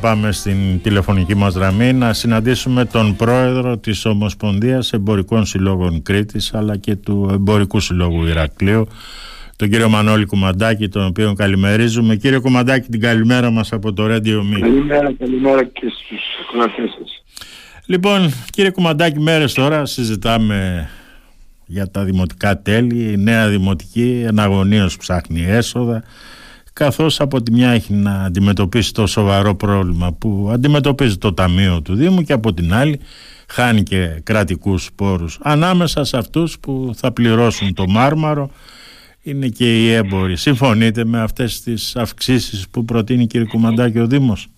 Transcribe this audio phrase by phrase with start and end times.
[0.00, 6.76] Πάμε στην τηλεφωνική μας γραμμή να συναντήσουμε τον πρόεδρο της Ομοσπονδίας Εμπορικών Συλλόγων Κρήτης αλλά
[6.76, 8.88] και του Εμπορικού Συλλόγου Ηρακλείου
[9.56, 12.16] τον κύριο Μανώλη Κουμαντάκη τον οποίο καλημερίζουμε.
[12.16, 14.60] Κύριε Κουμαντάκη την καλημέρα μας από το Radio Me.
[14.60, 17.22] Καλημέρα, καλημέρα και στους ακροατές σας.
[17.86, 20.88] Λοιπόν κύριε Κουμαντάκη μέρες τώρα συζητάμε
[21.66, 26.02] για τα δημοτικά τέλη, η νέα δημοτική εναγωνίως ψάχνει έσοδα
[26.84, 31.94] καθώς από τη μια έχει να αντιμετωπίσει το σοβαρό πρόβλημα που αντιμετωπίζει το Ταμείο του
[31.94, 33.00] Δήμου και από την άλλη
[33.48, 35.38] χάνει και κρατικούς πόρους.
[35.42, 38.50] Ανάμεσα σε αυτούς που θα πληρώσουν το μάρμαρο
[39.22, 40.36] είναι και οι έμποροι.
[40.36, 44.48] Συμφωνείτε με αυτές τις αυξήσεις που προτείνει κύριε Κουμαντάκη ο Δήμος;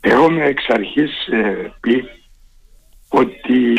[0.00, 2.04] Εγώ με εξ αρχής ε, πει
[3.08, 3.72] ότι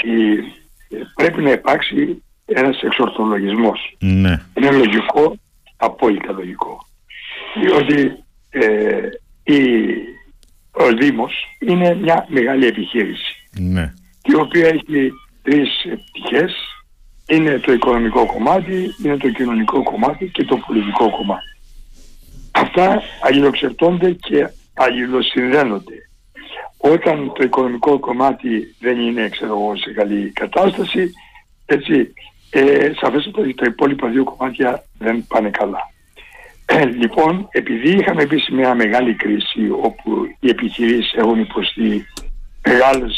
[0.90, 3.96] ε, πρέπει να υπάρξει ένας εξορθολογισμός.
[4.00, 4.42] Ναι.
[4.58, 5.36] Είναι λογικό
[5.78, 6.88] απόλυτα λογικό.
[7.62, 9.10] Διότι ε,
[9.44, 9.60] η,
[10.72, 13.94] ο Δήμος είναι μια μεγάλη επιχείρηση ναι.
[14.24, 15.12] η οποία έχει
[15.44, 15.70] τρεις
[16.06, 16.54] πτυχές
[17.28, 21.58] είναι το οικονομικό κομμάτι, είναι το κοινωνικό κομμάτι και το πολιτικό κομμάτι.
[22.52, 26.10] Αυτά αλληλοξερτώνται και αλληλοσυνδέονται.
[26.78, 31.12] Όταν το οικονομικό κομμάτι δεν είναι ξέρω, σε καλή κατάσταση,
[31.66, 32.14] έτσι,
[32.50, 35.80] ε, σαφέστατα ότι τα υπόλοιπα δύο κομμάτια δεν πάνε καλά.
[36.66, 42.06] Ε, λοιπόν, επειδή είχαμε μπει σε μια μεγάλη κρίση όπου οι επιχειρήσεις έχουν υποστεί
[42.68, 43.18] μεγάλες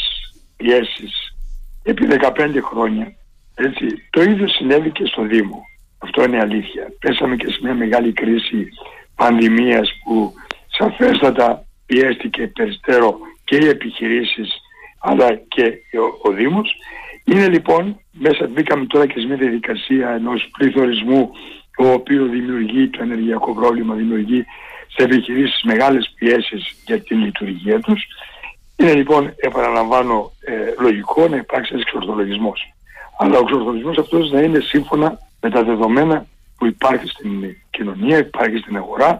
[0.56, 1.34] πιέσεις
[1.82, 3.14] επί 15 χρόνια,
[3.54, 5.62] έτσι, το ίδιο συνέβη και στο Δήμο.
[5.98, 6.92] Αυτό είναι αλήθεια.
[6.98, 8.68] Πέσαμε και σε μια μεγάλη κρίση
[9.14, 10.32] πανδημίας που
[10.66, 14.60] σαφέστατα πιέστηκε περιστέρω και οι επιχειρήσεις
[15.00, 15.64] αλλά και
[15.98, 16.76] ο, ο Δήμος
[17.24, 21.30] είναι λοιπόν, μέσα μπήκαμε τώρα και σε μια διαδικασία ενός πληθωρισμού
[21.78, 24.44] ο οποίος δημιουργεί το ενεργειακό πρόβλημα, δημιουργεί
[24.86, 28.06] σε επιχειρήσεις μεγάλες πιέσεις για την λειτουργία τους.
[28.76, 32.74] Είναι λοιπόν, επαναλαμβάνω, ε, λογικό να υπάρξει ένας εξορθολογισμός.
[33.18, 36.26] Αλλά ο εξορθολογισμός αυτός να είναι σύμφωνα με τα δεδομένα
[36.58, 39.18] που υπάρχει στην κοινωνία, υπάρχει στην αγορά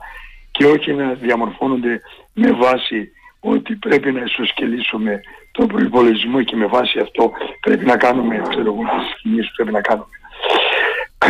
[0.51, 2.01] και όχι να διαμορφώνονται
[2.33, 5.21] με βάση ότι πρέπει να ισοσκελίσουμε
[5.53, 9.73] τον προπολογισμό και με βάση αυτό πρέπει να κάνουμε ξέρω εγώ τις κινήσεις που πρέπει
[9.73, 10.09] να κάνουμε.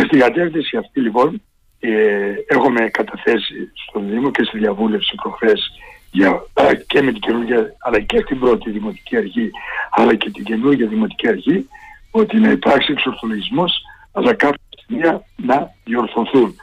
[0.06, 1.42] Στην κατεύθυνση αυτή λοιπόν
[1.81, 5.70] ε, έχουμε καταθέσει στον Δήμο και στη διαβούλευση προχθές
[6.10, 6.42] για,
[6.86, 9.50] και με την καινούργια αλλά και την πρώτη δημοτική αρχή
[9.91, 11.69] αλλά και την καινούργια δημοτική αρχή
[12.10, 13.82] ότι να υπάρξει εξορθολογισμός
[14.12, 16.54] αλλά κάποια στιγμή να διορθωθούν.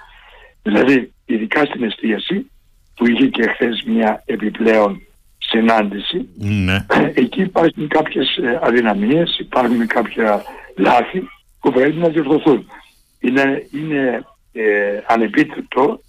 [0.64, 2.52] Δηλαδή ειδικά στην εστίαση
[2.96, 5.07] που είχε και χθες μια επιπλέον
[5.50, 6.30] συνάντηση.
[6.38, 6.86] Ναι.
[7.14, 10.44] Εκεί υπάρχουν κάποιες ε, αδυναμίες, υπάρχουν κάποια
[10.78, 11.24] λάθη
[11.60, 12.68] που πρέπει να διορθωθούν.
[13.20, 16.02] Είναι, είναι ε, ανεπίτρεπτο,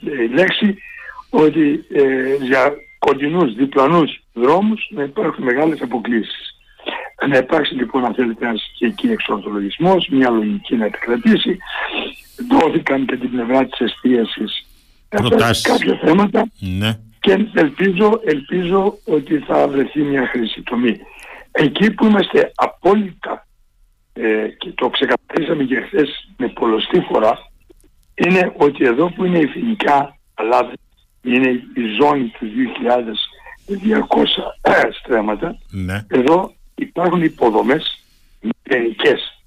[0.00, 0.76] η λέξη,
[1.30, 6.52] ότι ε, για κοντινούς, διπλανούς δρόμους να υπάρχουν μεγάλες αποκλήσεις.
[7.28, 11.58] Να υπάρξει λοιπόν αν θέλετε ένας και εκεί εξορθολογισμός, μια λογική να επικρατήσει.
[12.50, 14.66] Δόθηκαν και την πλευρά της εστίασης
[15.62, 16.46] κάποια θέματα.
[16.58, 20.96] Ναι και ελπίζω, ελπίζω ότι θα βρεθεί μια χρήση τομή.
[21.52, 23.46] Εκεί που είμαστε απόλυτα
[24.12, 27.38] ε, και το ξεκαθαρίσαμε και χθες με πολλωστή φορά
[28.14, 30.72] είναι ότι εδώ που είναι η εθνικά αλλά
[31.22, 32.46] είναι η ζώνη του
[33.70, 36.06] 2200 στρέμματα ναι.
[36.08, 38.04] εδώ υπάρχουν υποδομές
[38.40, 39.42] μηδενικές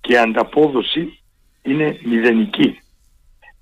[0.00, 1.20] και η ανταπόδοση
[1.62, 2.80] είναι μηδενική.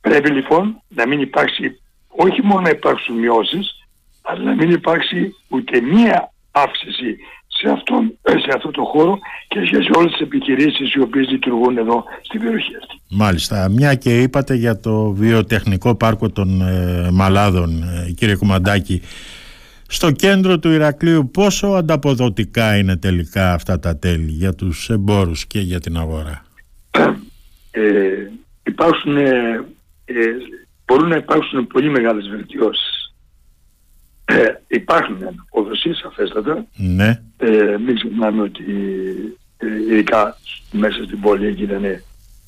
[0.00, 1.78] Πρέπει λοιπόν να μην υπάρξει
[2.16, 3.86] όχι μόνο να υπάρξουν μειώσεις,
[4.22, 7.16] αλλά να μην υπάρξει ούτε μία αύξηση
[7.46, 12.04] σε, αυτόν, σε αυτό το χώρο και σε όλες τις επιχειρήσεις οι οποίες λειτουργούν εδώ
[12.22, 13.00] στην περιοχή αυτή.
[13.10, 13.68] Μάλιστα.
[13.68, 19.02] Μια και είπατε για το βιοτεχνικό πάρκο των ε, Μαλάδων, ε, κύριε Κουμαντάκη,
[19.88, 25.60] στο κέντρο του Ηρακλείου πόσο ανταποδοτικά είναι τελικά αυτά τα τέλη για τους εμπόρους και
[25.60, 26.44] για την αγορά;
[27.70, 27.82] Ε,
[28.62, 29.64] υπάρχουν ε,
[30.86, 33.14] μπορούν να υπάρξουν πολύ μεγάλες βελτιώσεις.
[34.24, 36.66] Ε, υπάρχουν αποδοσίες σαφέστατα.
[36.76, 37.22] Ναι.
[37.36, 38.64] Ε, μην ξεχνάμε ότι
[39.56, 40.38] ε, ειδικά
[40.72, 42.02] μέσα στην πόλη έγιναν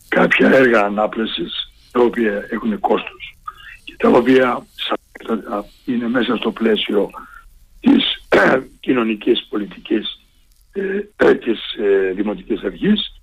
[0.08, 3.36] κάποια έργα ανάπλασης τα οποία έχουν κόστος
[3.84, 7.10] και τα οποία σαφέστατα είναι μέσα στο πλαίσιο
[7.80, 10.20] της ε, κοινωνικής πολιτικής
[10.72, 13.15] ε, της ε, Δημοτικής Αρχής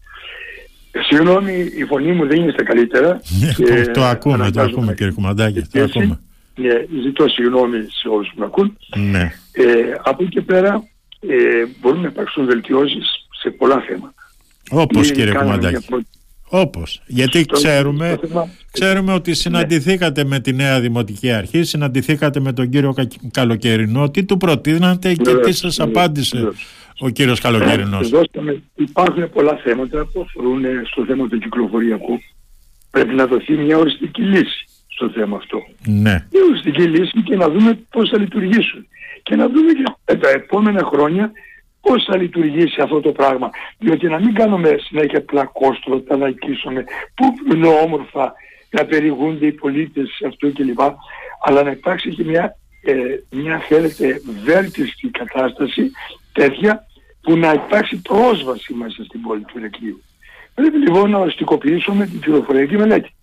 [1.01, 3.21] Συγγνώμη, η φωνή μου δεν είναι στα καλύτερα.
[3.57, 6.19] Ναι, το ακούμε, το ακούμε κύριε Κουμαντάκη, το ακούμε.
[6.55, 6.73] Ναι,
[7.03, 8.77] ζητώ συγγνώμη σε όλους που με ακούν.
[9.11, 9.33] Ναι.
[9.51, 9.63] Ε,
[10.03, 10.83] από εκεί και πέρα
[11.19, 11.35] ε,
[11.81, 14.13] μπορούν να υπάρξουν βελτιώσεις σε πολλά θέματα.
[14.69, 15.85] Όπως κύριε Κουμαντάκη.
[16.55, 17.01] Όπως.
[17.05, 18.19] Γιατί ξέρουμε,
[18.71, 22.93] ξέρουμε ότι συναντηθήκατε με τη νέα Δημοτική Αρχή, συναντηθήκατε με τον κύριο
[23.31, 24.09] Καλοκαιρινό.
[24.09, 26.51] Τι του προτείνατε και τι σας απάντησε
[27.03, 28.11] ο κύριος Καλοκαιρινός.
[28.75, 32.19] υπάρχουν πολλά θέματα που αφορούν στο θέμα του κυκλοφοριακού.
[32.91, 35.57] Πρέπει να δοθεί μια οριστική λύση στο θέμα αυτό.
[35.85, 36.27] Ναι.
[36.31, 38.87] Μια οριστική λύση και να δούμε πώς θα λειτουργήσουν.
[39.23, 39.71] Και να δούμε
[40.05, 41.31] και τα επόμενα χρόνια
[41.81, 43.49] πώς θα λειτουργήσει αυτό το πράγμα.
[43.77, 46.83] Διότι να μην κάνουμε συνέχεια πλακόστρο, να λαϊκίσουμε,
[47.13, 48.33] που είναι όμορφα
[48.69, 50.79] να περιηγούνται οι πολίτες αυτό κλπ.
[51.45, 52.93] Αλλά να υπάρξει και μια, ε,
[53.29, 55.91] μια θέλετε βέλτιστη κατάσταση
[56.31, 56.87] τέτοια
[57.23, 60.03] που να υπάρξει πρόσβαση μέσα στην πόλη του Ηρακλείου.
[60.53, 63.13] Πρέπει λοιπόν να οριστικοποιήσουμε την πληροφοριακή μελέτη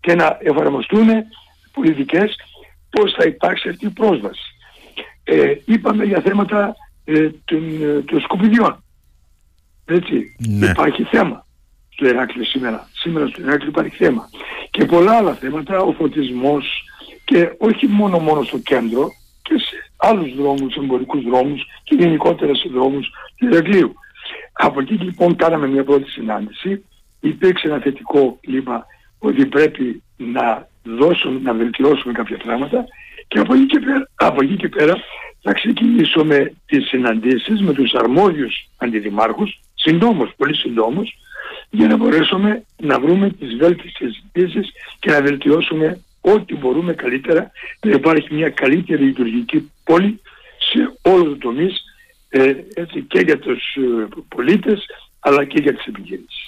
[0.00, 1.08] και να εφαρμοστούν
[1.72, 2.34] πολιτικές
[2.90, 4.54] πώς θα υπάρξει αυτή η πρόσβαση.
[5.24, 6.74] Ε, είπαμε για θέματα
[7.04, 8.84] ε, των, ε, των σκουπιδιών.
[9.84, 10.36] Έτσι.
[10.48, 10.66] Ναι.
[10.66, 11.46] Υπάρχει θέμα
[11.88, 12.88] στο Ηράκλειο σήμερα.
[12.92, 14.28] Σήμερα στο Ηράκλειο υπάρχει θέμα.
[14.70, 16.84] Και πολλά άλλα θέματα, ο φωτισμός
[17.24, 19.19] και όχι μόνο μόνο στο κέντρο και σε
[20.00, 23.94] άλλους δρόμους, εμπορικούς δρόμους και γενικότερα σε δρόμους του Ηρακλείου.
[24.52, 26.84] Από εκεί λοιπόν κάναμε μια πρώτη συνάντηση.
[27.20, 28.86] Υπήρξε ένα θετικό κλίμα
[29.18, 32.84] ότι πρέπει να δώσουν, να βελτιώσουμε κάποια πράγματα
[33.28, 34.96] και από εκεί και πέρα, από εκεί και πέρα
[35.42, 41.18] θα ξεκινήσουμε τις συναντήσεις με τους αρμόδιους αντιδημάρχους, συντόμως, πολύ συντόμως,
[41.70, 47.50] για να μπορέσουμε να βρούμε τις βέλτιστες λύσεις και να βελτιώσουμε ό,τι μπορούμε καλύτερα
[47.80, 50.20] να υπάρχει μια καλύτερη λειτουργική πόλη
[50.58, 51.84] σε όλο το τομείς
[52.28, 54.86] ε, έτσι, και για τους ε, πολίτες
[55.20, 56.44] αλλά και για τις επιχειρήσεις.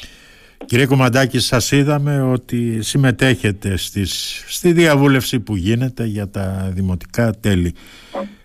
[0.67, 7.75] Κύριε Κομαντάκη, σας είδαμε ότι συμμετέχετε στις, στη διαβούλευση που γίνεται για τα δημοτικά τέλη.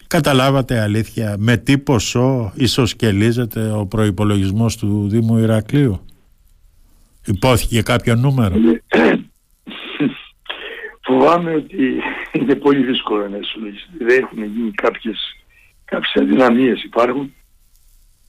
[0.08, 6.06] Καταλάβατε αλήθεια με τι ποσό ισοσκελίζεται ο προϋπολογισμός του Δήμου Ηρακλείου;
[7.26, 8.56] Υπόθηκε κάποιο νούμερο;
[11.08, 12.02] Φοβάμαι ότι
[12.32, 13.90] είναι πολύ δύσκολο να ισολογιστεί.
[13.98, 15.36] Δεν έχουν γίνει κάποιες,
[15.86, 17.34] κάποιες αδυναμίες υπάρχουν,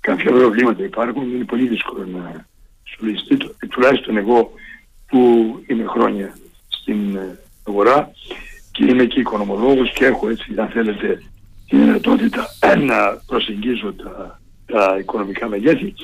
[0.00, 2.46] κάποια προβλήματα υπάρχουν, είναι πολύ δύσκολο να
[2.86, 3.36] ισολογιστεί.
[3.69, 4.50] Τουλάχιστον εγώ
[5.08, 5.20] που
[5.66, 6.38] είμαι χρόνια
[6.69, 7.19] στην
[7.66, 8.10] αγορά
[8.72, 11.22] και είμαι και οικονομολόγος και έχω έτσι, αν θέλετε,
[11.69, 12.48] τη δυνατότητα
[12.78, 15.94] να προσεγγίζω τα, τα οικονομικά μεγέθη.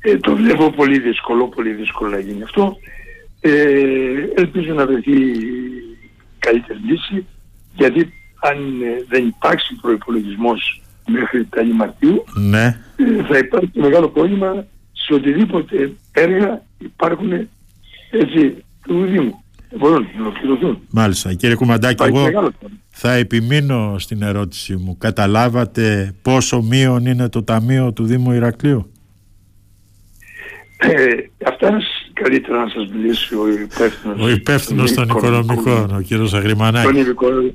[0.00, 2.76] Ε, το βλέπω πολύ δύσκολο, πολύ δύσκολο να γίνει αυτό.
[3.40, 3.50] Ε,
[4.34, 5.12] ελπίζω να βρεθεί
[6.46, 7.26] καλύτερη λύση
[7.74, 12.64] γιατί αν ε, δεν υπάρξει προϋπολογισμός μέχρι τα Μαρτίου ναι.
[12.96, 17.48] ε, θα υπάρχει μεγάλο πρόβλημα σε οτιδήποτε έργα υπάρχουν
[18.10, 19.44] έτσι του Δήμου.
[19.76, 20.78] Μπορούν να ολοκληρωθούν.
[20.90, 21.34] Μάλιστα.
[21.34, 22.52] Κύριε Κουμαντάκη, εγώ
[22.88, 24.96] θα επιμείνω στην ερώτησή μου.
[24.98, 28.92] Καταλάβατε πόσο μείον είναι το Ταμείο του Δήμου Ηρακλείου;
[30.76, 31.14] Ε,
[31.46, 31.80] αυτά
[32.22, 34.20] καλύτερα να σας μιλήσει ο υπεύθυνος.
[34.20, 37.14] Ο υπεύθυνος των οικονομικών, ο κύριος Αγριμανάκης.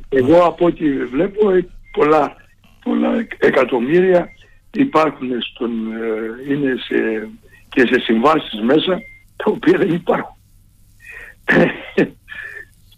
[0.10, 2.36] Εγώ από ό,τι βλέπω ε, πολλά,
[2.84, 4.30] πολλά εκατομμύρια
[4.74, 7.30] υπάρχουν στον, ε, είναι σε,
[7.70, 9.00] και σε συμβάσεις μέσα
[9.36, 10.36] τα οποία δεν υπάρχουν.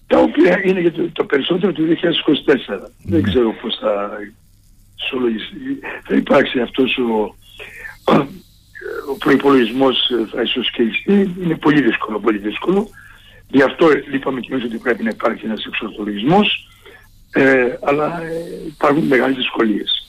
[0.07, 1.95] τα οποία είναι για το, το περισσότερο του 2024.
[3.03, 3.21] Δεν ναι.
[3.21, 4.09] ξέρω πώς θα
[6.03, 7.35] Θα υπάρξει αυτός ο,
[9.11, 11.35] ο προϋπολογισμός θα ισοσκελιστεί.
[11.43, 12.89] Είναι πολύ δύσκολο, πολύ δύσκολο.
[13.47, 16.67] Γι' αυτό είπαμε και εμείς ότι πρέπει να υπάρχει ένας εξορθολογισμός.
[17.31, 20.05] Ε, αλλά ε, υπάρχουν μεγάλες δυσκολίες.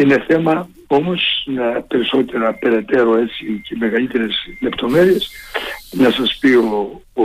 [0.00, 5.30] Είναι θέμα όμως να περισσότερα περαιτέρω έτσι και μεγαλύτερες λεπτομέρειες
[5.90, 7.24] να σας πει ο, ο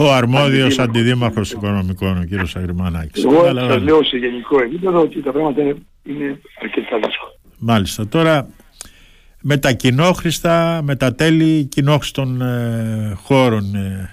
[0.00, 3.24] ο αρμόδιος αντιδήμαρχος οικονομικών, ο κύριος Αγριμανάκης.
[3.24, 7.32] Εγώ σας λέω σε γενικό επίπεδο ότι τα πράγματα είναι, είναι αρκετά δύσκολα.
[7.58, 8.08] Μάλιστα.
[8.08, 8.48] Τώρα
[9.42, 14.10] με τα κοινόχρηστα, με τα τέλη κοινόχρηστων ε, χώρων, ε,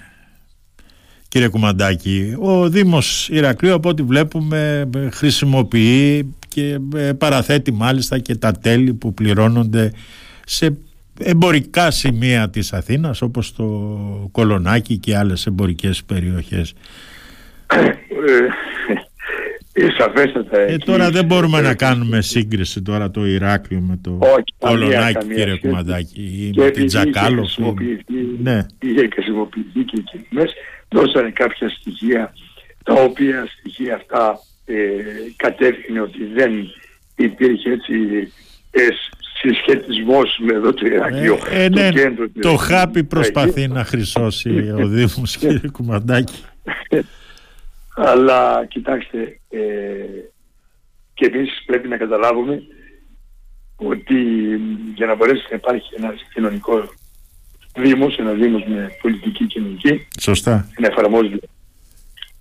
[1.27, 8.51] κύριε Κουμαντάκη, ο Δήμος Ηρακλείου από ό,τι βλέπουμε χρησιμοποιεί και ε, παραθέτει μάλιστα και τα
[8.51, 9.91] τέλη που πληρώνονται
[10.45, 10.77] σε
[11.19, 13.65] εμπορικά σημεία της Αθήνας όπως το
[14.31, 16.73] Κολονάκι και άλλες εμπορικές περιοχές.
[19.77, 24.19] Ε, σαφέστατα ε, τώρα δεν μπορούμε να κάνουμε σύγκριση τώρα το Ηράκλειο με το
[24.57, 27.49] Κολονάκι κύριε Κουμαντάκη ή με την Τζακάλο.
[28.41, 28.65] Ναι.
[28.79, 30.53] Είχε χρησιμοποιηθεί και οι μέσα
[30.89, 32.33] δώσανε κάποια στοιχεία
[32.83, 34.75] τα οποία στοιχεία αυτά ε,
[35.35, 36.51] κατεύθυνε ότι δεν
[37.15, 37.93] υπήρχε έτσι
[38.71, 38.87] ε,
[39.39, 41.39] συσχετισμός με εδώ το Ηράκλειο.
[41.51, 46.43] Ε, ε, ναι, το, κέντρο, το χάπι προσπαθεί να χρυσώσει ο Δήμος κύριε Κουμαντάκη.
[47.95, 49.59] Αλλά κοιτάξτε, ε,
[51.13, 52.61] και εμείς πρέπει να καταλάβουμε
[53.75, 54.15] ότι
[54.95, 56.89] για να μπορέσει να υπάρχει ένας κοινωνικό
[57.75, 60.07] δήμος, ένας δήμος με πολιτική κοινωνική.
[60.19, 60.69] Σωστά.
[60.77, 61.37] Να εφαρμόζει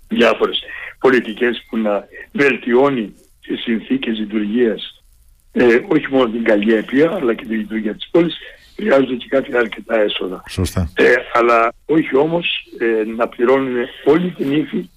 [0.09, 0.63] διάφορες
[0.99, 5.05] πολιτικές που να βελτιώνει τις συνθήκες λειτουργίας
[5.53, 8.37] ε, όχι μόνο την καλή αιτία αλλά και τη λειτουργία της πόλης
[8.77, 10.43] χρειάζονται και κάποια αρκετά έσοδα.
[10.49, 10.91] Σωστά.
[10.95, 14.91] Ε, αλλά όχι όμως ε, να πληρώνουν όλη την ύφη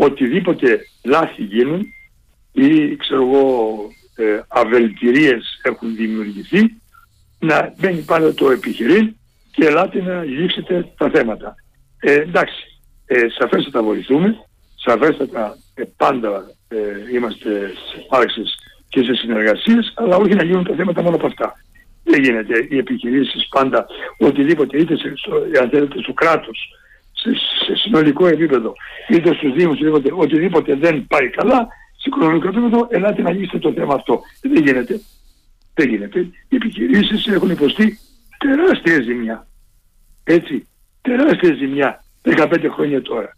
[0.00, 1.86] οτιδήποτε λάθη γίνουν
[2.52, 3.76] ή ξέρω εγώ
[4.16, 6.80] ε, αβελτηρίες έχουν δημιουργηθεί
[7.38, 9.16] να μπαίνει πάντα το επιχειρήν
[9.50, 11.54] και ελάτε να λύσετε τα θέματα.
[12.00, 14.36] Ε, εντάξει, ε, σαφέστατα βοηθούμε,
[14.74, 16.76] σαφέστατα ε, πάντα ε,
[17.14, 18.54] είμαστε σε υπάρξεις
[18.88, 21.52] και σε συνεργασίες, αλλά όχι να γίνουν τα θέματα μόνο από αυτά.
[22.04, 23.86] Δεν γίνεται οι επιχειρήσεις πάντα
[24.18, 26.58] οτιδήποτε είτε σε, στο, αν θέλετε, στο κράτος,
[27.20, 27.34] σε,
[27.64, 28.74] σε συνολικό επίπεδο,
[29.08, 33.72] είτε στους Δήμους, οτιδήποτε, οτιδήποτε δεν πάει καλά, σε οικονομικό επίπεδο, ελάτε να λύσετε το
[33.72, 34.20] θέμα αυτό.
[34.42, 35.00] Δεν γίνεται.
[35.74, 36.20] Δεν γίνεται.
[36.48, 37.98] Οι επιχειρήσεις έχουν υποστεί
[38.38, 39.46] τεράστια ζημιά.
[40.24, 40.66] Έτσι.
[41.00, 42.04] Τεράστια ζημιά.
[42.22, 43.36] 15 χρόνια τώρα.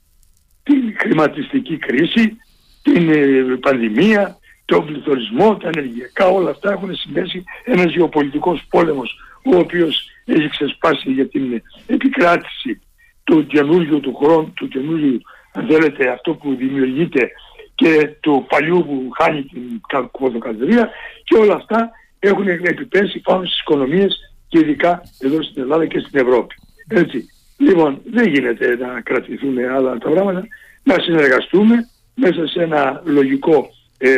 [0.62, 2.36] Την χρηματιστική κρίση,
[2.82, 9.56] την ε, πανδημία, τον πληθωρισμό, τα ενεργειακά, όλα αυτά έχουν συμπέσει ένας γεωπολιτικός πόλεμος ο
[9.56, 12.80] οποίος έχει ξεσπάσει για την επικράτηση
[13.24, 15.20] του καινούργιου του χρόνου, του καινούργιου
[15.52, 17.30] αν θέλετε αυτό που δημιουργείται
[17.74, 20.90] και του παλιού που χάνει την κοδοκαθερία
[21.24, 26.20] και όλα αυτά έχουν επιπέσει πάνω στις οικονομίες και ειδικά εδώ στην Ελλάδα και στην
[26.20, 26.54] Ευρώπη.
[26.88, 27.26] Έτσι.
[27.56, 30.46] Λοιπόν, δεν γίνεται να κρατηθούν άλλα τα πράγματα,
[30.82, 34.14] να συνεργαστούμε μέσα σε ένα λογικό ε,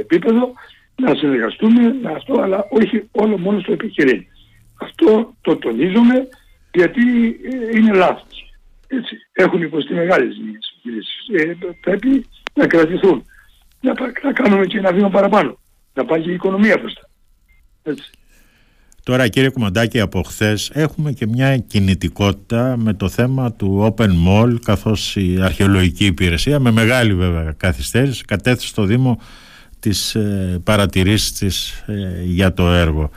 [0.00, 0.52] επίπεδο,
[0.96, 4.24] να συνεργαστούμε με αυτό, αλλά όχι όλο μόνο στο επιχειρήν.
[4.80, 6.28] Αυτό το τονίζουμε
[6.74, 8.54] γιατί ε, είναι λάθος.
[8.86, 9.16] Έτσι.
[9.32, 10.72] Έχουν υποστεί μεγάλες ζημίες.
[11.36, 13.24] Ε, πρέπει να κρατηθούν.
[13.80, 15.58] Να, να κάνουμε και ένα βήμα παραπάνω.
[15.94, 17.08] Να πάει και η οικονομία μπροστά.
[17.82, 18.10] Έτσι.
[19.02, 24.56] Τώρα κύριε Κουμαντάκη από χθες έχουμε και μια κινητικότητα με το θέμα του Open Mall
[24.64, 29.20] καθώς η αρχαιολογική υπηρεσία με μεγάλη βέβαια καθυστέρηση κατέθεσε στο Δήμο
[29.80, 33.10] τις ε, παρατηρήσεις της ε, για το έργο.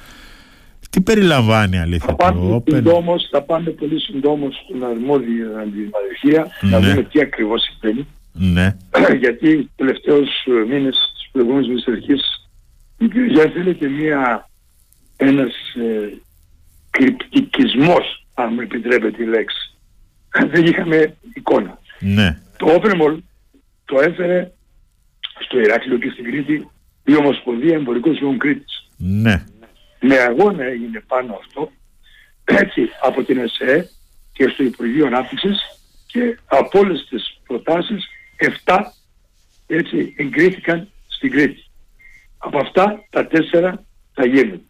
[0.97, 6.69] Τι περιλαμβάνει αλήθεια θα το Open συντόμως, Θα πάμε πολύ συντόμως στην αρμόδια αντιμαδοχία ναι.
[6.69, 8.07] να δούμε τι ακριβώς συμβαίνει.
[8.33, 8.75] Ναι.
[9.23, 10.29] Γιατί τελευταίους
[10.69, 12.49] μήνες της προηγούμενης μεσαιρχής
[12.97, 14.49] υπήρχε θέλετε μια
[15.15, 16.17] ένας ε,
[16.89, 19.75] κρυπτικισμός, αν μου επιτρέπετε η λέξη.
[20.53, 21.79] Δεν είχαμε εικόνα.
[21.99, 22.39] Ναι.
[22.57, 23.17] Το Open
[23.85, 24.51] το έφερε
[25.45, 26.67] στο Ηράκλειο και στην Κρήτη
[27.03, 28.89] η Ομοσπονδία Εμπορικών Σύμβων Κρήτης.
[28.97, 29.43] Ναι.
[29.99, 31.71] Με αγώνα έγινε πάνω αυτό,
[32.43, 33.89] έτσι από την ΕΣΕ
[34.33, 35.59] και στο Υπουργείο Ανάπτυξης
[36.07, 38.07] και από όλες τις προτάσεις
[38.65, 38.79] 7
[39.67, 41.63] έτσι εγκρίθηκαν στην Κρήτη.
[42.37, 44.61] Από αυτά τα τέσσερα θα γίνουν.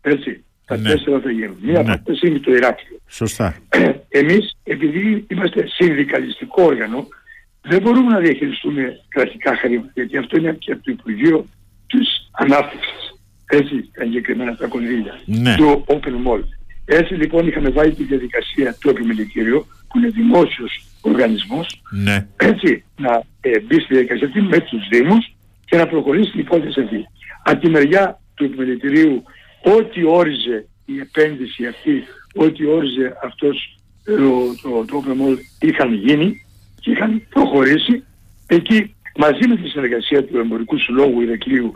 [0.00, 0.44] Έτσι.
[0.64, 0.90] Τα ναι.
[0.90, 1.56] τέσσερα θα γίνουν.
[1.60, 1.94] Μία από ναι.
[1.94, 2.98] αυτές είναι το Ηράκλειο.
[3.08, 3.56] Σωστά.
[4.08, 7.08] Εμείς επειδή είμαστε συνδικαλιστικό όργανο
[7.62, 11.46] δεν μπορούμε να διαχειριστούμε κρατικά χρήματα γιατί αυτό είναι και από το Υπουργείο
[11.86, 13.15] της Ανάπτυξης.
[13.46, 15.56] Έτσι εγκεκριμένα τα κονδύλια ναι.
[15.56, 16.42] του Open Mall.
[16.84, 22.26] Έτσι λοιπόν είχαμε βάλει τη διαδικασία του επιμελητήριου που είναι δημόσιος οργανισμός ναι.
[22.36, 25.34] έτσι να ε, μπει στη διαδικασία αυτή με τους Δήμους
[25.64, 27.06] και να προχωρήσει την υπόθεση αυτή.
[27.42, 29.22] Από τη μεριά του επιμελητηρίου
[29.62, 34.14] ό,τι όριζε η επένδυση αυτή, ό,τι όριζε αυτός το,
[34.62, 36.46] το, το Open Mall είχαν γίνει
[36.80, 38.04] και είχαν προχωρήσει
[38.46, 41.72] εκεί μαζί με τη συνεργασία του Εμπορικού Συλλόγου Ηρακλείου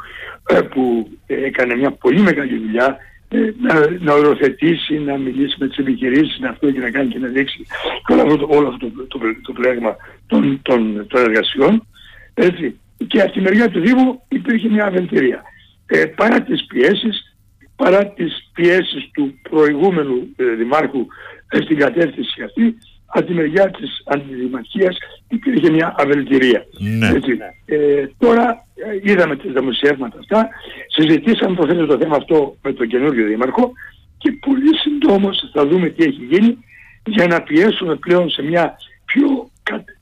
[0.47, 2.97] ε, που έκανε μια πολύ μεγάλη δουλειά
[3.29, 7.19] ε, να, να οροθετήσει, να μιλήσει με τις επιχειρήσεις, να αυτό και να κάνει και
[7.19, 7.67] να δείξει
[8.09, 11.87] όλο αυτό, όλο αυτό το, το, το, πλέγμα των, των, των εργασιών.
[12.35, 12.81] Έτσι.
[13.07, 15.43] Και από τη μεριά του Δήμου υπήρχε μια αβελτηρία.
[15.87, 17.37] Ε, παρά τις πιέσεις,
[17.77, 21.07] παρά τις πιέσεις του προηγούμενου ε, Δημάρχου
[21.49, 22.77] ε, στην κατεύθυνση αυτή,
[23.13, 24.97] από τη μεριά της αντιδημαρχίας
[25.29, 26.67] υπήρχε μια αβελτηρία.
[26.79, 27.09] Ναι.
[27.09, 27.39] Έτσι.
[27.65, 30.49] Ε, τώρα ε, είδαμε τις δημοσιεύματα αυτά,
[30.89, 33.73] συζητήσαμε το, το θέμα αυτό με τον καινούργιο δήμαρχο
[34.19, 36.59] και πολύ συντόμως θα δούμε τι έχει γίνει
[37.07, 39.51] για να πιέσουμε πλέον σε μια πιο,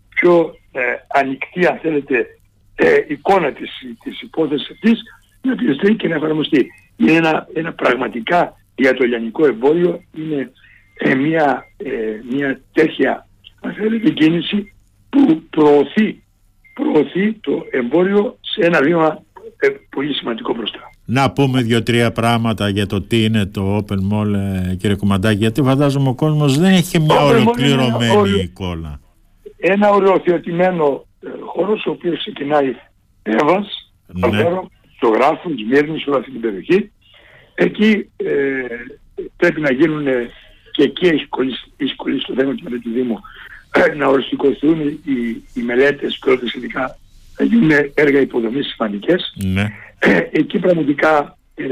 [0.09, 2.27] πιο ε, ανοιχτή αν θέλετε
[2.75, 3.71] ε, εικόνα της,
[4.03, 5.01] της υπόθεσης αυτής
[5.43, 6.67] να πιεστεί και να εφαρμοστεί.
[6.97, 10.53] Είναι ένα, ένα πραγματικά για το ελληνικό εμπόριο είναι
[10.99, 11.91] ε, μια, ε,
[12.31, 13.29] μια τέτοια
[13.61, 14.73] αν θέλετε κίνηση
[15.09, 16.23] που προωθεί,
[16.75, 19.23] προωθεί το εμπόριο σε ένα βήμα
[19.59, 20.79] ε, πολύ σημαντικό μπροστά.
[21.05, 25.63] Να πούμε δύο-τρία πράγματα για το τι είναι το Open Mall, ε, κύριε Κουμαντάκη, γιατί
[25.63, 29.01] φαντάζομαι ο κόσμος δεν έχει μια ολοκληρωμένη εικόνα.
[29.57, 32.75] Ένα οριοθετημένο ε, χώρος, ο οποίος ξεκινάει
[33.23, 34.29] Εύας, ναι.
[34.97, 36.93] στο Γράφο, Σμύρνη, σε όλη αυτή την περιοχή.
[37.55, 38.27] Εκεί ε,
[39.37, 40.07] πρέπει να γίνουν
[40.79, 43.21] και εκεί έχει κολλήσει, έχει κολλήσει το θέμα και με τη Δήμο
[43.97, 46.99] να οριστικοθούν οι, οι μελέτες πρώτα σχετικά
[47.35, 49.35] θα γίνουν έργα υποδομής σημαντικές.
[49.45, 49.67] Ναι.
[50.41, 51.67] εκεί πραγματικά ε,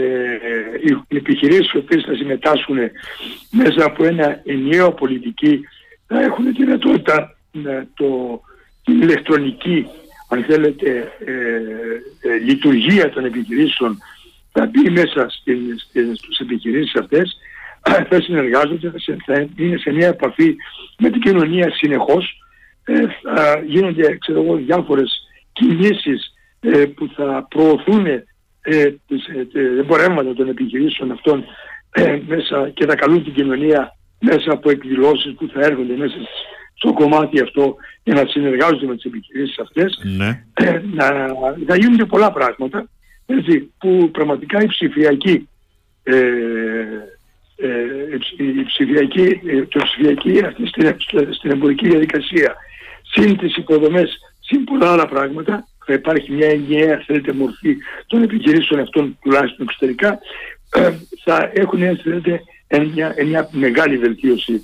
[1.09, 2.79] οι επιχειρήσεις οι οποίες θα συμμετάσχουν
[3.51, 5.61] μέσα από ένα ενιαίο πολιτική
[6.07, 7.37] θα έχουν τη δυνατότητα
[7.95, 8.41] το,
[8.85, 9.87] την ηλεκτρονική
[10.29, 11.33] αν θέλετε ε,
[12.29, 13.99] ε, λειτουργία των επιχειρήσεων
[14.53, 17.37] θα μπει μέσα στην, στην, στις επιχειρήσεις αυτές
[18.11, 18.93] θα συνεργάζονται,
[19.26, 20.57] θα είναι σε μια επαφή
[20.99, 22.40] με την κοινωνία συνεχώς
[22.85, 28.25] ε, θα γίνονται ξέρω εγώ, διάφορες κινήσεις ε, που θα προωθούν ε,
[29.07, 31.45] τις ε, εμπορεύματα των επιχειρήσεων αυτών
[31.90, 36.16] ε, μέσα και θα καλούν την κοινωνία μέσα από εκδηλώσεις που θα έρχονται μέσα
[36.75, 40.45] στο κομμάτι αυτό για να συνεργάζονται με τις επιχειρήσεις αυτές ναι.
[40.55, 41.26] ε, να,
[41.66, 42.88] να γίνονται πολλά πράγματα
[43.26, 45.49] έτσι, που πραγματικά η ψηφιακή
[46.02, 47.15] ε, ε,
[48.37, 50.97] η ψηφιακή, το ψηφιακή αυτή στην,
[51.31, 52.55] στην εμπορική διαδικασία
[53.03, 58.81] συν τις υποδομές, συν πολλά άλλα πράγματα θα υπάρχει μια ενιαία θέλετε μορφή των επιχειρήσεων
[58.81, 60.19] αυτών τουλάχιστον εξωτερικά
[61.25, 62.41] θα έχουν θέλετε
[62.95, 64.63] μια, μια μεγάλη βελτίωση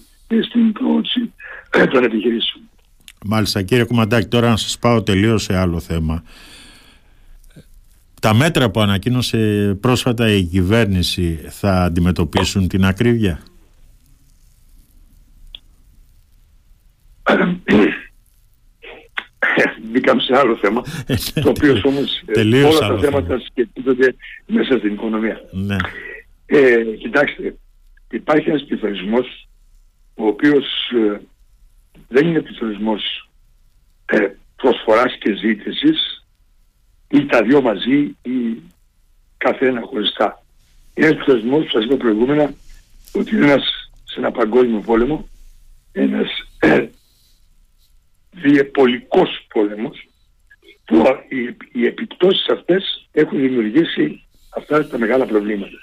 [0.48, 1.32] στην πρόοδοση
[1.90, 2.62] των επιχειρήσεων.
[3.24, 6.24] Μάλιστα κύριε Κουμαντάκη τώρα να σας πάω τελείως σε άλλο θέμα.
[8.22, 13.40] Τα μέτρα που ανακοίνωσε πρόσφατα η κυβέρνηση θα αντιμετωπίσουν την ακρίβεια;
[19.82, 24.14] Μπήκαμε σε άλλο θέμα, ε, ναι, το οποίο όμως ε, όλα τα θέματα σχετίζονται
[24.46, 25.40] μέσα στην οικονομία.
[25.50, 25.76] Ναι.
[26.46, 27.56] Ε, κοιτάξτε,
[28.10, 29.48] υπάρχει ένας πληθωρισμός
[30.14, 31.20] ο οποίος ε,
[32.08, 33.30] δεν είναι πληθωρισμός
[34.06, 34.18] ε,
[34.56, 36.11] προσφοράς και ζήτησης
[37.12, 38.62] ή τα δυο μαζί ή
[39.36, 40.44] κάθε ένα χωριστά.
[40.94, 42.54] Είναι ένας πληθωρισμός που σας είπα προηγούμενα
[43.12, 45.28] ότι είναι ένας σε ένα παγκόσμιο πόλεμο
[45.92, 46.28] ένας
[46.58, 46.86] ε,
[48.42, 50.08] διεπολικός πόλεμος
[50.84, 54.24] που οι, οι επιπτώσεις αυτές έχουν δημιουργήσει
[54.56, 55.76] αυτά τα μεγάλα προβλήματα.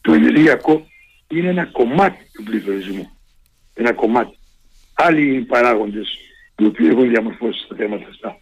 [0.00, 0.86] Το ενεργειακό
[1.28, 3.10] είναι ένα κομμάτι του πληθωρισμού.
[3.74, 4.38] Ένα κομμάτι.
[4.94, 6.08] Άλλοι παράγοντες
[6.58, 8.40] οι οποίοι έχουν διαμορφώσει τα θέματα αυτά.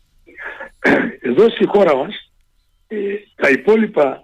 [1.20, 2.32] Εδώ στη χώρα μας
[2.86, 2.96] ε,
[3.34, 4.18] τα υπόλοιπα,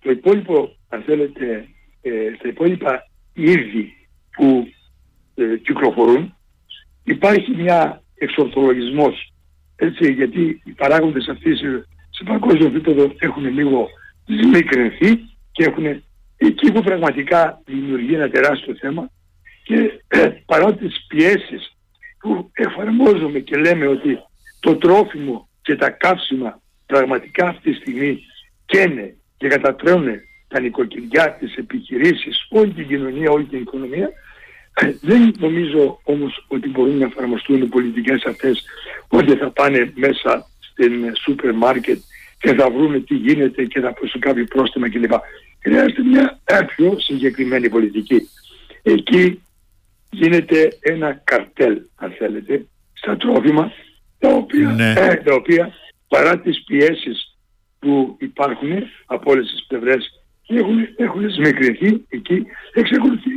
[0.00, 1.68] το υπόλοιπο αν θέλετε
[2.02, 3.92] ε, τα υπόλοιπα είδη
[4.36, 4.68] που
[5.34, 6.36] ε, κυκλοφορούν
[7.04, 9.32] υπάρχει μια εξορθολογισμός
[9.76, 13.88] έτσι γιατί οι παράγοντες αυτοί σε, σε παγκόσμιο επίπεδο έχουν λίγο
[14.26, 15.16] σμικρινθεί
[15.52, 16.02] και έχουν
[16.36, 19.10] εκεί που πραγματικά δημιουργεί ένα τεράστιο θέμα
[19.64, 21.76] και ε, παρά τις πιέσεις
[22.18, 24.18] που εφαρμόζουμε και λέμε ότι
[24.60, 28.24] το τρόφιμο και τα καύσιμα πραγματικά αυτή τη στιγμή
[28.66, 30.06] καίνε και κατατρέουν
[30.48, 34.10] τα νοικοκυριά, τις επιχειρήσεις, όλη την κοινωνία, όλη την οικονομία,
[34.74, 38.64] ε, δεν νομίζω όμως ότι μπορούν να εφαρμοστούν οι πολιτικές αυτές
[39.08, 41.98] ότι θα πάνε μέσα στην σούπερ μάρκετ
[42.40, 45.12] και θα βρουν τι γίνεται και θα προσθέσουν κάποιο πρόστιμα κλπ.
[45.62, 46.40] Χρειάζεται μια
[46.76, 48.28] πιο συγκεκριμένη πολιτική.
[48.82, 49.42] Εκεί
[50.10, 53.72] γίνεται ένα καρτέλ, αν θέλετε, στα τρόφιμα,
[54.18, 54.92] τα οποία, ναι.
[54.96, 55.72] ε, τα οποία
[56.08, 57.36] παρά τις πιέσεις
[57.78, 58.70] που υπάρχουν
[59.06, 63.30] από όλες τις πλευρές έχουν, έχουν σμικρινθεί εκεί, εξακολουθεί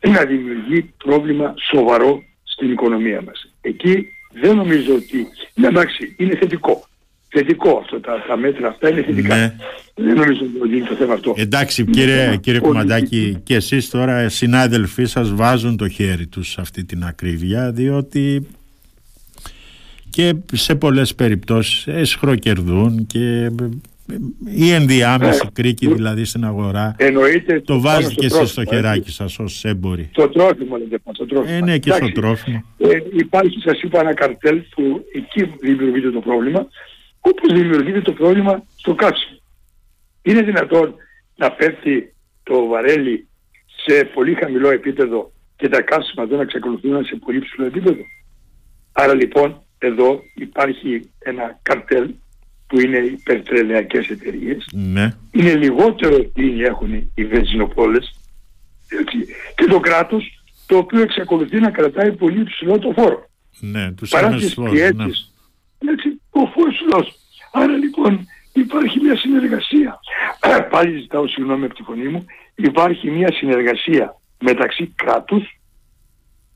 [0.00, 3.52] να δημιουργεί πρόβλημα σοβαρό στην οικονομία μας.
[3.60, 6.86] Εκεί δεν νομίζω ότι, ναι, εντάξει, είναι θετικό
[7.28, 9.36] θετικό αυτό, τα, τα μέτρα αυτά είναι θετικά.
[9.36, 9.54] Ναι.
[9.94, 11.34] Δεν νομίζω ότι είναι το θέμα αυτό.
[11.36, 16.84] Εντάξει κύριε, κύριε Κουμαντάκη και εσείς τώρα συνάδελφοί σας βάζουν το χέρι τους σε αυτή
[16.84, 18.46] την ακρίβεια διότι
[20.16, 23.50] και σε πολλές περιπτώσεις εσχροκερδούν και
[24.44, 29.38] η ενδιάμεση ε, κρίκη δηλαδή στην αγορά εννοείται το βάζετε και εσείς στο χεράκι σας
[29.38, 30.10] ως έμποροι.
[30.12, 31.56] Το τρόφιμο λέτε πάνω, το τρόφιμο.
[31.56, 32.64] Ε, ναι και στο τρόφιμο.
[32.78, 36.66] Ε, υπάρχει σας είπα ένα καρτέλ που εκεί δημιουργείται το πρόβλημα
[37.20, 39.38] όπως δημιουργείται το πρόβλημα στο κάψιμο.
[40.22, 40.94] Είναι δυνατόν
[41.36, 43.28] να πέφτει το βαρέλι
[43.86, 48.02] σε πολύ χαμηλό επίπεδο και τα καύσιμα εδώ να εξακολουθούν σε πολύ ψηλό επίπεδο;
[48.92, 52.14] Άρα λοιπόν εδώ υπάρχει ένα καρτέλ
[52.66, 54.68] που είναι οι πετρελαϊκές εταιρείες.
[54.72, 55.14] Ναι.
[55.30, 58.20] Είναι λιγότερο ευθύνη έχουν οι βενζινοπόλες
[59.54, 63.28] και το κράτος το οποίο εξακολουθεί να κρατάει πολύ ψηλό το φόρο.
[63.60, 65.34] Ναι, τους Παρά τις πιέσεις
[65.78, 67.14] έτσι, ο φως
[67.52, 70.00] Άρα λοιπόν υπάρχει μια συνεργασία.
[70.70, 72.24] Πάλι ζητάω συγγνώμη από τη φωνή μου.
[72.54, 75.60] Υπάρχει μια συνεργασία μεταξύ κράτους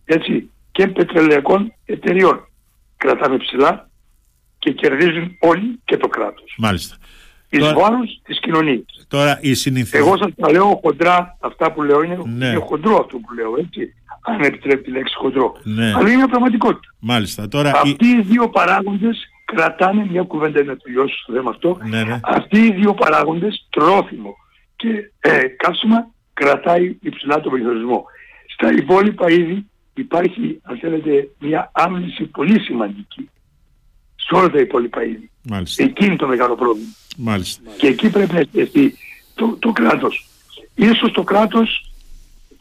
[0.05, 2.49] έτσι, και πετρελαϊκών εταιριών.
[3.05, 3.91] Κρατάμε ψηλά
[4.59, 6.55] και κερδίζουν όλοι και το κράτος.
[6.59, 6.97] Μάλιστα.
[7.49, 7.75] Εις τώρα...
[7.75, 9.07] βάρος της κοινωνίας.
[9.09, 9.97] Τώρα η συνηθι...
[9.99, 12.47] Εγώ σας τα λέω χοντρά, αυτά που λέω είναι, ναι.
[12.47, 13.95] είναι χοντρό αυτό που λέω, έτσι.
[14.21, 15.57] αν επιτρέπει τη λέξη χοντρό.
[15.63, 15.87] Ναι.
[15.87, 16.95] Αλλά είναι μια πραγματικότητα.
[16.99, 17.49] Μάλιστα.
[17.49, 21.79] Τώρα, Αυτοί οι δύο παράγοντες κρατάνε μια κουβέντα να τελειώσω στο θέμα αυτό.
[21.85, 22.21] Ναι, ναι.
[22.23, 24.35] Αυτοί οι δύο παράγοντες, τρόφιμο
[24.77, 24.89] και
[25.21, 28.05] ε, καύσιμα, κρατάει υψηλά τον πληθωρισμό.
[28.47, 33.31] Στα υπόλοιπα είδη υπάρχει, αν θέλετε, μια άμυνση πολύ σημαντική.
[34.17, 35.31] Σε όλα τα υπόλοιπα είδη.
[35.43, 35.83] Μάλιστα.
[35.83, 36.89] Εκεί είναι το μεγάλο πρόβλημα.
[37.17, 37.63] Μάλιστα.
[37.77, 38.97] Και εκεί πρέπει να εστιαστεί
[39.35, 40.27] το, το κράτος.
[40.75, 41.91] Ίσως το κράτος,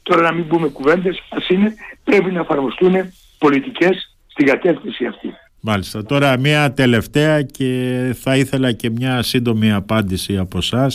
[0.04, 2.94] τώρα να μην πούμε κουβέντες, ας είναι, πρέπει να εφαρμοστούν
[3.38, 5.34] πολιτικές στην κατεύθυνση αυτή.
[5.60, 6.04] Μάλιστα.
[6.04, 10.88] Τώρα μια τελευταία και θα ήθελα και μια σύντομη απάντηση από εσά.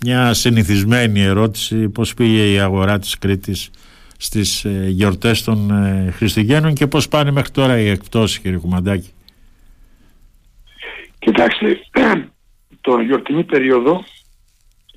[0.00, 1.88] Μια συνηθισμένη ερώτηση.
[1.88, 3.70] Πώς πήγε η αγορά της Κρήτης
[4.20, 9.10] στις ε, γιορτές των ε, Χριστουγέννων και πώς πάνε μέχρι τώρα οι εκπτώσεις κύριε Κουμαντάκη;
[11.18, 11.80] Κοιτάξτε,
[12.80, 14.04] τον γιορτινή περίοδο,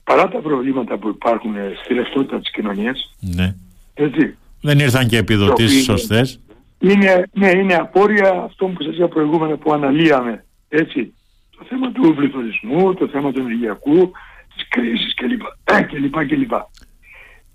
[0.04, 1.54] παρά τα προβλήματα που υπάρχουν
[1.84, 3.56] στη ρευστότητα της κοινωνίας, Ναι.
[3.94, 6.40] έτσι, Δεν ήρθαν και επιδοτήσεις Το οποίο- σωστές.
[6.80, 11.14] είναι, ναι, είναι απόρρια αυτό που σας είπα προηγούμενα που αναλύαμε, έτσι.
[11.58, 14.12] Το θέμα του πληθωρισμού, το θέμα του ενεργειακού,
[14.56, 15.42] της κρίσης κλπ.
[15.64, 16.52] Ε, κλπ, κλπ.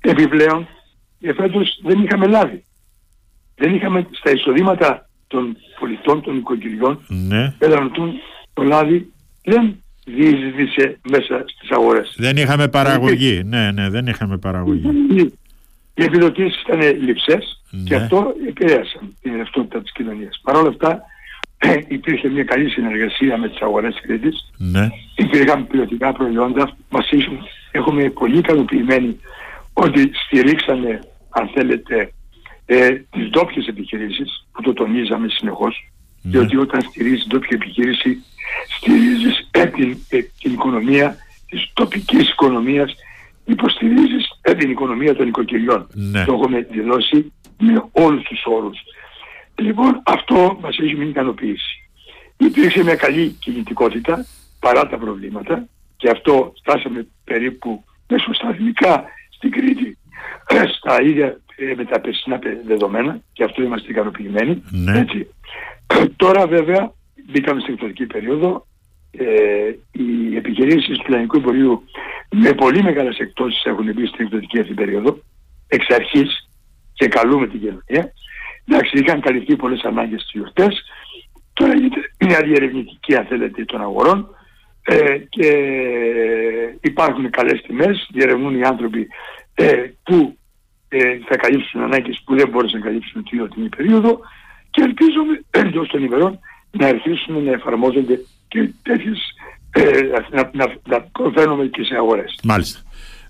[0.00, 0.68] Επιπλέον,
[1.28, 2.64] εφέτος δεν είχαμε λάδι.
[3.54, 7.54] Δεν είχαμε στα εισοδήματα των πολιτών, των οικογενειών, Ναι.
[7.58, 8.12] καταναλωτούν
[8.54, 9.12] το λάδι
[9.44, 12.14] δεν διείσδησε μέσα στις αγορές.
[12.18, 13.42] Δεν είχαμε παραγωγή.
[13.44, 14.90] Ναι, ναι, δεν είχαμε παραγωγή.
[15.94, 18.02] Οι επιδοτήσεις ήταν λειψές και Ναι.
[18.02, 20.40] αυτό επηρέασε την ρευστότητα της κοινωνίας.
[20.42, 21.02] Παρ' όλα αυτά
[21.88, 24.50] υπήρχε μια καλή συνεργασία με τις αγορές της Κρήτης.
[24.58, 24.88] Ναι.
[25.16, 26.76] Υπήρχαν ποιοτικά προϊόντα.
[26.90, 27.38] Μας ήσουν,
[27.70, 29.20] έχουμε πολύ ικανοποιημένοι
[29.72, 31.00] ότι στηρίξανε,
[31.38, 32.12] αν θέλετε,
[32.66, 35.90] ε, τις ντόπιες επιχειρήσεις που το τονίζαμε συνεχώς.
[36.22, 36.30] Ναι.
[36.30, 38.18] Διότι όταν στηρίζεις ντόπια επιχείρηση,
[38.76, 41.16] στηρίζεις ε, την, ε, την οικονομία
[41.48, 42.94] της τοπικής οικονομίας,
[43.44, 45.86] υποστηρίζεις ε, την οικονομία των οικοκυριών.
[45.92, 46.24] Ναι.
[46.24, 48.78] Το έχουμε δηλώσει με όλους τους όρους.
[49.54, 51.90] Λοιπόν, αυτό μας έχει μείνει ικανοποίηση.
[52.36, 54.26] Υπήρξε μια καλή κινητικότητα
[54.60, 59.04] παρά τα προβλήματα και αυτό φτάσαμε περίπου μεσοσταθμικά
[59.36, 60.05] στην Κρήτη ε,
[60.76, 64.62] στα ίδια ε, με τα περσινά πε- δεδομένα και αυτό είμαστε ικανοποιημένοι.
[64.70, 64.98] Ναι.
[64.98, 65.28] Έτσι.
[65.86, 66.92] Ε, Τώρα βέβαια
[67.32, 68.66] μπήκαμε στην εκτορική περίοδο
[69.10, 69.24] ε,
[69.92, 71.84] οι επιχειρήσεις του λαϊκού εμπορίου
[72.30, 75.18] με πολύ μεγάλες εκτόσεις έχουν μπει στην εκδοτική αυτή περίοδο
[75.68, 76.48] εξ αρχής
[76.92, 78.12] και καλούμε την κοινωνία.
[78.68, 80.82] Εντάξει, είχαν καλυφθεί πολλές ανάγκες στις γιορτές.
[81.52, 84.28] Τώρα γίνεται μια διερευνητική αν θέλετε των αγορών
[84.82, 85.50] ε, και
[86.80, 89.08] υπάρχουν καλές τιμές, διερευνούν οι άνθρωποι
[89.58, 90.36] ε, που
[90.88, 94.20] ε, θα καλύψουν ανάγκες που δεν μπόρεσαν να καλύψουν την ιδιωτική περίοδο
[94.70, 96.38] και ελπίζουμε εντός των ημερών
[96.70, 99.18] να αρχίσουν να εφαρμόζονται και τέτοιες
[99.70, 99.82] ε,
[100.32, 102.38] να, να, να προφέρουμε και σε αγορές.
[102.42, 102.80] Μάλιστα.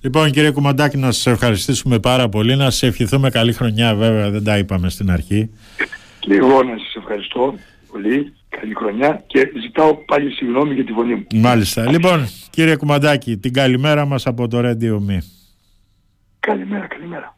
[0.01, 4.45] Λοιπόν κύριε Κουμαντάκη να σας ευχαριστήσουμε πάρα πολύ να σας ευχηθούμε καλή χρονιά βέβαια δεν
[4.45, 5.51] τα είπαμε στην αρχή
[6.21, 7.55] Και εγώ να σας ευχαριστώ
[7.93, 11.27] πολύ, καλή χρονιά και ζητάω πάλι συγγνώμη για τη φωνή μου.
[11.35, 11.91] Μάλιστα.
[11.91, 15.36] Λοιπόν κύριε Κουμαντάκη την καλημέρα μας από το Radio Me.
[16.47, 17.36] Καλημέρα, καλημέρα.